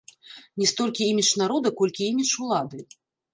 [0.61, 2.81] Не столькі імідж народа, колькі імідж улады.